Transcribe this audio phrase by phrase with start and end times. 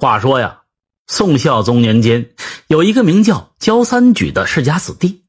[0.00, 0.62] 话说呀，
[1.06, 2.30] 宋孝宗年间，
[2.66, 5.22] 有一个名叫焦三举的世家子弟，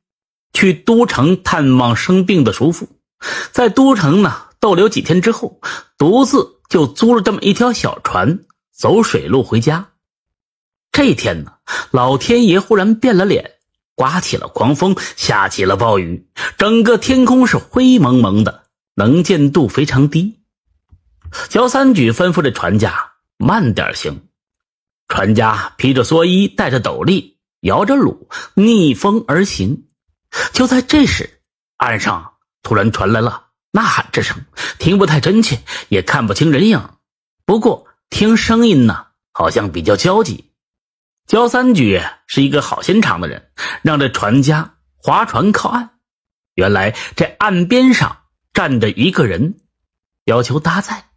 [0.54, 2.90] 去都城探望生病的叔父，
[3.51, 5.61] 在都城呢逗留几天之后，
[5.98, 8.39] 独自就租了这么一条小船，
[8.75, 9.89] 走水路回家。
[10.91, 11.54] 这一天呢，
[11.91, 13.52] 老天爷忽然变了脸，
[13.95, 16.27] 刮起了狂风，下起了暴雨，
[16.57, 18.63] 整个天空是灰蒙蒙的，
[18.95, 20.39] 能见度非常低。
[21.49, 24.27] 焦三举吩咐这船家慢点行。
[25.08, 29.88] 船家披着蓑衣，戴着斗笠，摇着橹，逆风而行。
[30.52, 31.41] 就在这时，
[31.77, 34.45] 岸上突然传来了呐喊之声，
[34.80, 36.90] 听不太真切，也看不清人影。
[37.45, 40.52] 不过听声音呢，好像比较焦急。
[41.26, 43.50] 焦三举是一个好心肠的人，
[43.81, 45.92] 让这船家划船靠岸。
[46.55, 49.59] 原来这岸边上站着一个人，
[50.26, 51.09] 要求搭载。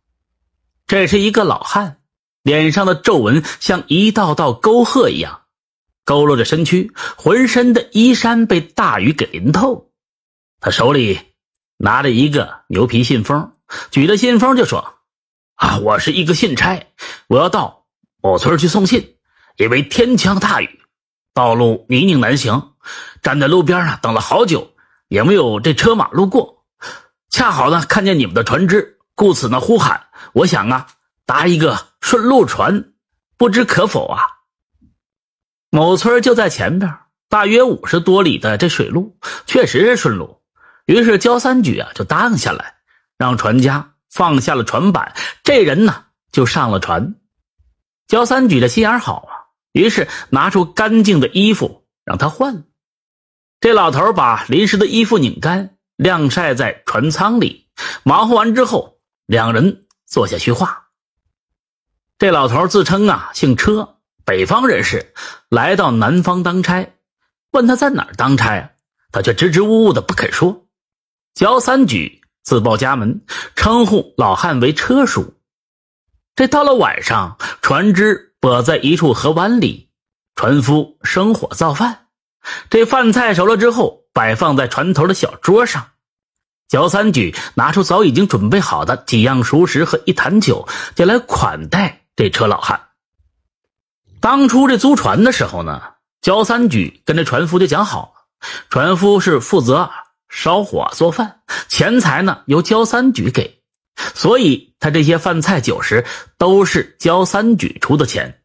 [0.87, 2.00] 这是一个老汉。
[2.43, 5.43] 脸上的皱纹像一道道沟壑一样，
[6.07, 9.91] 佝偻着身躯，浑身的衣衫被大雨给淋透。
[10.59, 11.21] 他手里
[11.77, 13.53] 拿着一个牛皮信封，
[13.91, 14.95] 举着信封就说
[15.57, 16.87] ：“啊，我是一个信差，
[17.29, 17.85] 我要到
[18.23, 19.17] 某村去送信。
[19.57, 20.81] 因为天降大雨，
[21.35, 22.73] 道路泥泞难行，
[23.23, 24.73] 站在路边啊等了好久，
[25.09, 26.65] 也没有这车马路过。
[27.29, 30.07] 恰好呢看见你们的船只，故此呢呼喊。
[30.33, 30.87] 我想啊。”
[31.31, 32.93] 搭一个顺路船，
[33.37, 34.19] 不知可否啊？
[35.71, 36.93] 某村就在前边，
[37.29, 40.43] 大约五十多里的这水路确实是顺路。
[40.87, 42.75] 于是焦三举啊就答应下来，
[43.17, 45.15] 让船家放下了船板，
[45.45, 47.15] 这人呢就上了船。
[48.09, 49.33] 焦三举的心眼好啊，
[49.71, 52.65] 于是拿出干净的衣服让他换。
[53.61, 57.69] 这老头把淋湿的衣服拧干，晾晒在船舱里。
[58.03, 60.89] 忙活完之后，两人坐下叙话。
[62.21, 63.97] 这老头自称啊姓车，
[64.27, 65.15] 北方人士，
[65.49, 66.93] 来到南方当差。
[67.51, 68.71] 问他在哪儿当差啊，
[69.11, 70.67] 他却支支吾吾的不肯说。
[71.33, 73.23] 焦三举自报家门，
[73.57, 75.33] 称呼老汉为车叔。
[76.37, 79.89] 这到了晚上，船只泊在一处河湾里，
[80.37, 82.09] 船夫生火造饭。
[82.69, 85.93] 这饭菜熟了之后，摆放在船头的小桌上。
[86.69, 92.00] 焦三举拿出早已经准备好的几样熟食和一坛酒，就来款待。
[92.21, 92.89] 这车老汉，
[94.21, 98.29] 当初这租船的时候呢，焦三举跟这船夫就讲好了，
[98.69, 99.91] 船夫是负责
[100.29, 103.63] 烧火做饭，钱财呢由焦三举给，
[104.15, 106.05] 所以他这些饭菜酒食
[106.37, 108.43] 都是焦三举出的钱。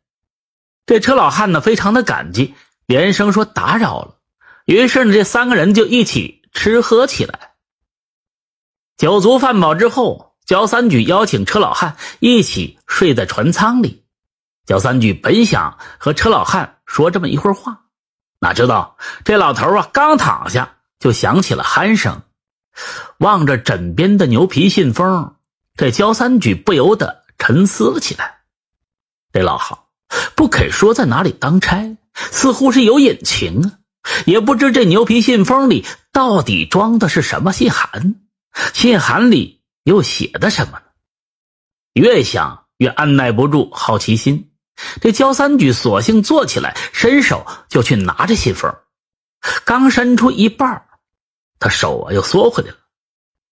[0.85, 4.19] 这车老汉呢非常的感激，连声说打扰了。
[4.64, 7.56] 于是呢，这三个人就一起吃喝起来。
[8.96, 10.34] 酒足饭饱之后。
[10.46, 14.04] 焦三举邀请车老汉一起睡在船舱里。
[14.66, 17.82] 焦三举本想和车老汉说这么一会儿话，
[18.40, 22.22] 哪知道这老头啊刚躺下就响起了鼾声。
[23.20, 25.36] 望着枕边的牛皮信封，
[25.76, 28.40] 这焦三举不由得沉思了起来。
[29.32, 29.90] 这老好
[30.36, 33.80] 不肯说在哪里当差，似乎是有隐情啊。
[34.26, 38.16] 也不知这牛皮信封里到底装的是什么信函，
[38.74, 39.55] 信函里。
[39.85, 40.85] 又写的什么呢？
[41.94, 44.51] 越想越按耐不住好奇心，
[45.00, 48.75] 这焦三举索性坐起来，伸手就去拿着信封。
[49.63, 50.88] 刚伸出一半，
[51.59, 52.78] 他手啊又缩回来了。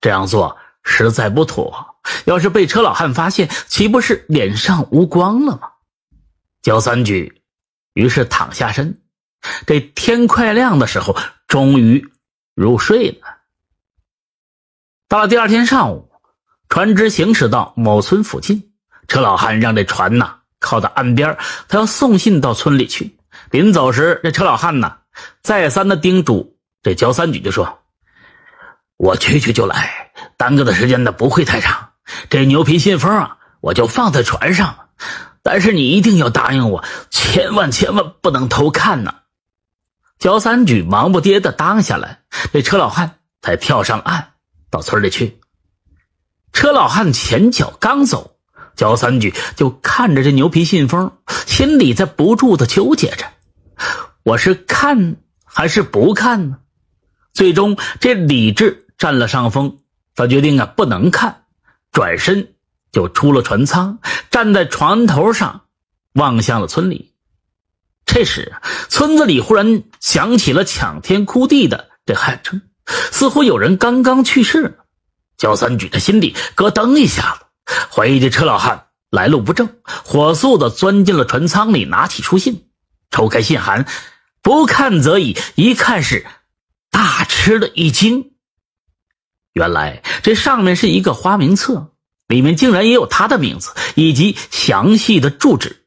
[0.01, 1.95] 这样做实在不妥，
[2.25, 5.71] 要是被车老汉发现，岂不是脸上无光了吗？
[6.63, 7.44] 焦三举
[7.94, 9.03] 于是躺下身，
[9.67, 11.15] 这天快亮的时候，
[11.47, 12.11] 终于
[12.55, 13.38] 入睡了。
[15.07, 16.09] 到了第二天上午。
[16.73, 18.72] 船只行驶到某村附近，
[19.07, 23.16] 车老汉让这船呐靠到岸边，他要送信到村里去。
[23.51, 24.97] 临走时，这车老汉呐
[25.44, 27.78] 再三的叮嘱这焦三举，就说
[28.97, 31.89] ：“我去去就来，耽搁的时间呢不会太长。
[32.31, 34.75] 这牛皮信封啊，我就放在船上，
[35.44, 39.13] 但是你一定要答应我，千万千万不能偷看呢。”
[40.18, 42.21] 焦三举忙不迭的答应下来，
[42.51, 44.30] 这车老汉才跳上岸，
[44.71, 45.39] 到村里去。
[46.53, 48.38] 车老汉前脚刚走，
[48.75, 51.11] 焦三举就看着这牛皮信封，
[51.47, 53.25] 心里在不住的纠结着：
[54.23, 56.57] 我是看还是不看呢？
[57.33, 59.79] 最终，这理智占了上风，
[60.15, 61.44] 他决定啊不能看，
[61.91, 62.53] 转身
[62.91, 63.97] 就出了船舱，
[64.29, 65.63] 站在船头上，
[66.13, 67.13] 望向了村里。
[68.05, 68.53] 这时，
[68.89, 72.61] 村子里忽然响起了抢天哭地的这喊声，
[73.11, 74.77] 似乎有人刚刚去世。
[75.44, 82.69] 焦三举的心里咯噔一下子，怀疑这车老汉来路不正，火速的钻进了船舱里，拿起书信，
[83.12, 83.86] 抽开信函，
[84.42, 86.25] 不看则已，一看是
[86.90, 88.31] 大吃了一惊。
[89.51, 91.92] 原来这上面是一个花名册，
[92.30, 95.84] 里面竟然也有他的名字以及详细的住址，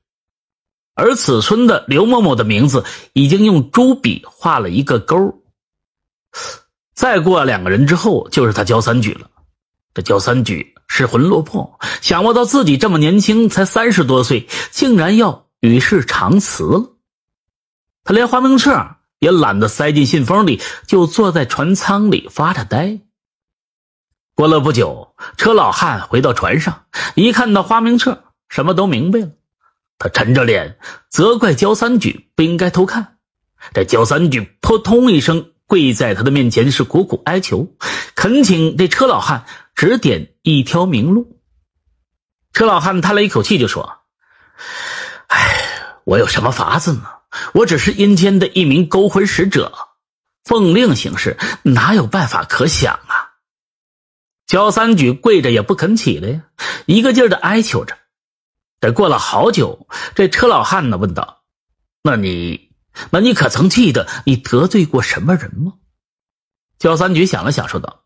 [0.95, 5.41] 而此村的刘某某的名字已经用朱笔画了一个勾。
[6.95, 9.31] 再过两个人之后，就是他焦三举了。
[9.97, 16.91] 这焦三举失魂落魄，想不到自己这么年轻，才三十多岁，竟然要与世长辞了。
[18.05, 23.01] 他连花名册也懒得塞进信封里，就坐在船舱里发着呆。
[24.35, 26.85] 过了不久，车老汉回到船上，
[27.15, 29.31] 一看到花名册，什么都明白了。
[29.97, 30.77] 他沉着脸
[31.09, 33.17] 责怪焦三举不应该偷看。
[33.73, 35.53] 这焦三举扑通一声。
[35.69, 37.67] 跪在他的面前是苦苦哀求，
[38.15, 39.45] 恳请这车老汉
[39.77, 41.41] 指点一条明路。
[42.53, 43.99] 车老汉叹了一口气，就说
[45.29, 47.07] ：“哎，我有什么法子呢？
[47.53, 49.73] 我只是阴间的一名勾魂使者，
[50.43, 53.37] 奉令行事，哪有办法可想啊？”
[54.49, 56.43] 焦三举跪着也不肯起来呀，
[56.87, 57.99] 一个劲儿的哀求着。
[58.81, 61.43] 等过了好久，这车老汉呢问道
[62.03, 62.65] ：“那你？”
[63.11, 65.75] 那你可曾记得你得罪过什么人吗？
[66.79, 68.05] 焦三举想了想，说道：“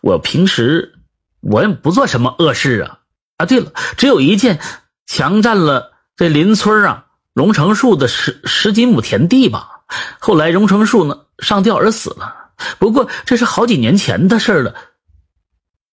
[0.00, 0.99] 我平时
[1.40, 2.98] 我也不做什么恶事啊。
[3.36, 4.60] 啊，对了，只有一件，
[5.06, 9.80] 强占了这邻村啊荣成树的十十几亩田地吧。
[10.18, 12.52] 后来荣成树呢上吊而死了。
[12.78, 14.74] 不过这是好几年前的事了。”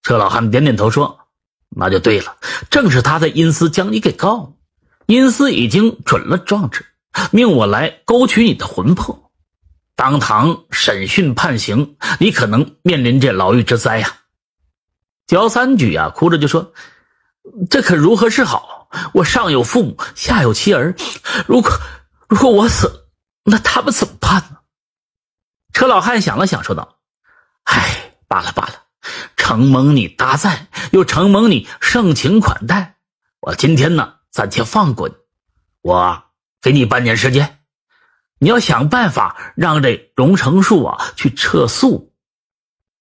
[0.04, 1.20] 车老汉点点头说
[1.76, 2.38] ：“那就对了，
[2.70, 4.50] 正是他在阴司将你给告了。
[5.06, 6.86] 阴司已经准了状纸。”
[7.32, 9.32] 命我来勾取你的魂魄，
[9.96, 14.17] 当堂审讯判刑，你可能面临这牢狱之灾呀！
[15.28, 16.74] 焦三举啊，哭着就说
[17.70, 18.90] ：“这可如何是好？
[19.14, 20.96] 我上有父母，下有妻儿，
[21.46, 21.72] 如果
[22.28, 23.10] 如果我死，
[23.44, 24.58] 那他们怎么办呢？”
[25.74, 26.98] 车老汉想了想，说道
[27.66, 28.84] ：“唉，罢了罢了，
[29.36, 32.96] 承蒙你搭载，又承蒙你盛情款待，
[33.42, 35.16] 我今天呢暂且放过你，
[35.82, 36.24] 我。”
[36.60, 37.60] 给你半年时间，
[38.40, 42.12] 你要想办法让这荣成树啊去撤诉。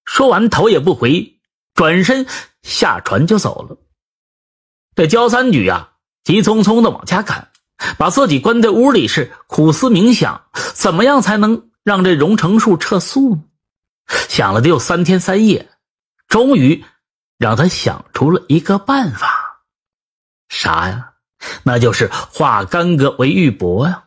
[0.05, 1.36] 说完，头也不回，
[1.77, 2.25] 转身
[2.63, 3.77] 下船就走了。
[4.95, 5.91] 这焦三举啊，
[6.23, 7.51] 急匆匆的往家赶，
[7.99, 10.41] 把自己关在屋里，是苦思冥想，
[10.73, 13.43] 怎么样才能让这荣成树撤诉呢？
[14.27, 15.69] 想了得有三天三夜，
[16.27, 16.83] 终于
[17.37, 19.61] 让他想出了一个办法，
[20.49, 21.13] 啥呀？
[21.61, 24.05] 那就是化干戈为玉帛呀！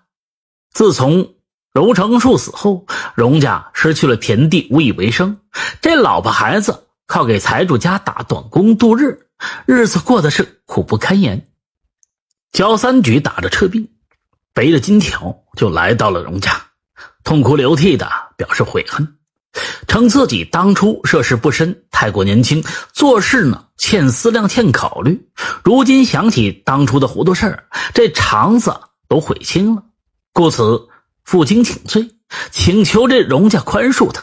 [0.72, 1.36] 自从
[1.72, 2.84] 荣成树死后，
[3.14, 5.38] 荣家失去了田地，无以为生。
[5.80, 9.26] 这老婆孩子靠给财主家打短工度日，
[9.66, 11.48] 日子过得是苦不堪言。
[12.52, 13.90] 焦三举打着赤壁，
[14.54, 16.66] 背着金条就来到了荣家，
[17.24, 19.16] 痛哭流涕的表示悔恨。
[19.88, 22.62] 称自己当初涉世不深，太过年轻，
[22.92, 25.28] 做事呢欠思量，欠考虑。
[25.64, 28.72] 如今想起当初的糊涂事儿，这肠子
[29.08, 29.82] 都悔青了，
[30.32, 30.86] 故此
[31.24, 32.12] 负荆请罪，
[32.52, 34.22] 请求这荣家宽恕他。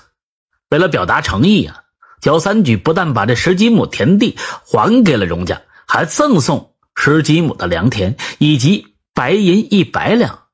[0.69, 1.83] 为了表达诚意啊，
[2.21, 10.45] 焦三举不但把这十几亩田地还给了荣家，还赠送十几亩的良田以及白银一百两，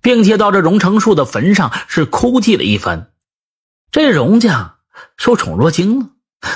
[0.00, 3.10] 并且到这荣成树的坟上是哭泣了一番。
[3.90, 4.76] 这荣家
[5.16, 6.08] 受宠若惊了，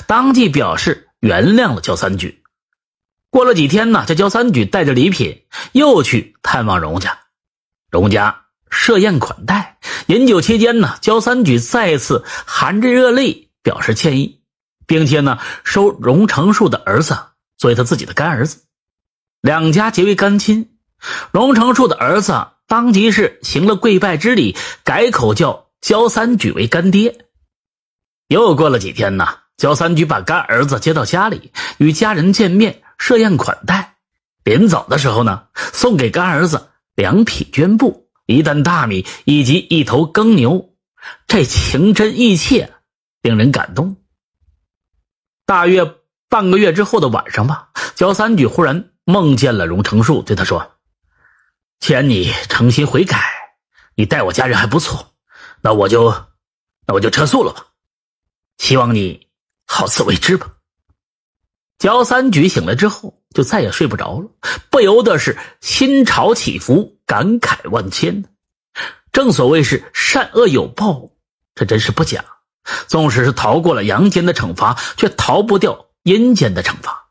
[0.06, 2.42] 当即表示原谅了焦三举。
[3.30, 7.18] 过了几天呢，这焦三举带着礼品又去探望荣家，
[7.90, 9.78] 荣家设宴款待。
[10.06, 14.40] 饮酒期间呢，焦三举再次含着热泪表示歉意，
[14.86, 17.18] 并且呢收荣成树的儿子
[17.58, 18.62] 作为他自己的干儿子，
[19.42, 20.70] 两家结为干亲。
[21.32, 27.26] 荣成树的儿子当即是行了跪拜之礼，改口叫焦三举为干爹。
[28.28, 29.26] 又过了几天呢，
[29.58, 33.96] 焦三举把干儿子接到家里，与家人见面，设宴款待。
[34.44, 35.42] 临走的时候呢，
[35.74, 40.70] 送给干儿子两匹绢布、一担大米以及一头耕牛。
[41.26, 42.72] 这情真意切，
[43.22, 43.96] 令人感动。
[45.46, 45.96] 大约
[46.28, 50.76] 半个月之后的晚上吧，焦三举忽然梦见了荣成树，对他说
[51.80, 53.22] ：“既然你诚心悔改，
[53.94, 55.14] 你待我家人还不错，
[55.62, 56.10] 那我就，
[56.86, 57.66] 那我就撤诉了吧。”
[58.58, 59.28] 希望你
[59.66, 60.50] 好自为之吧。
[61.78, 64.28] 焦三举醒来之后，就再也睡不着了，
[64.68, 68.24] 不由得是心潮起伏，感慨万千
[69.12, 71.12] 正所谓是善恶有报，
[71.54, 72.24] 这真是不假。
[72.86, 77.08] 纵使是逃过了阳间的惩罚，却逃不掉阴间的惩罚。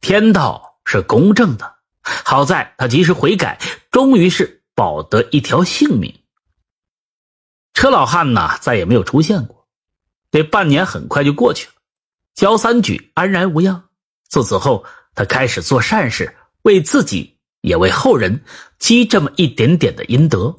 [0.00, 3.58] 天道是公正的，好在他及时悔改，
[3.90, 6.12] 终于是保得一条性命。
[7.74, 9.66] 车老汉呢，再也没有出现过。
[10.30, 11.74] 这半年很快就过去了，
[12.34, 13.84] 焦三举安然无恙。
[14.28, 18.42] 自此后，他开始做善事，为自己也为后人
[18.78, 20.56] 积这么一点点的阴德。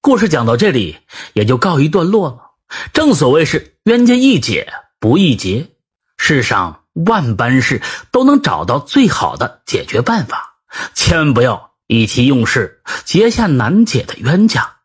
[0.00, 0.98] 故事讲到这里，
[1.32, 2.47] 也就告一段落了。
[2.92, 5.68] 正所谓是冤家宜解不宜结，
[6.16, 10.58] 世上万般事都能找到最好的解决办法，
[10.94, 14.76] 千万不要意气用事，结下难解的冤家。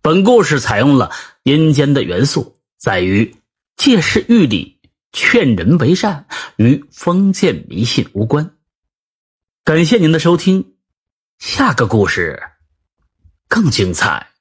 [0.00, 3.36] 本故事采用了阴间的元素，在于
[3.76, 4.80] 借势喻理、
[5.12, 6.26] 劝人为善，
[6.56, 8.56] 与封建迷信无关。
[9.64, 10.74] 感谢您的收听，
[11.38, 12.42] 下个故事
[13.48, 14.31] 更精彩。